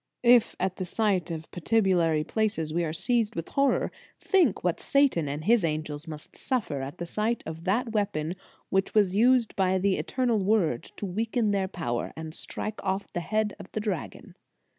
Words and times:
If 0.23 0.55
at 0.59 0.77
the 0.77 0.85
sight 0.85 1.29
of 1.29 1.51
patibulary 1.51 2.23
places 2.27 2.73
we 2.73 2.83
are 2.83 2.91
seized 2.91 3.35
with 3.35 3.49
horror, 3.49 3.91
think 4.19 4.63
what 4.63 4.79
Satan 4.79 5.27
and 5.29 5.43
his 5.43 5.63
angels 5.63 6.07
must 6.07 6.35
suffer 6.35 6.81
at 6.81 6.97
the 6.97 7.05
sight 7.05 7.43
of 7.45 7.65
that 7.65 7.91
weapon 7.91 8.33
which 8.69 8.95
was 8.95 9.13
used 9.15 9.55
by 9.55 9.77
the 9.77 9.97
Eternal 9.97 10.39
Word 10.39 10.85
to 10.95 11.05
weaken 11.05 11.51
their 11.51 11.67
power, 11.67 12.13
and 12.15 12.33
strike 12.33 12.83
off 12.83 13.13
the 13.13 13.19
head 13.19 13.55
of 13.59 13.71
the 13.73 13.79
dragon." 13.79 14.33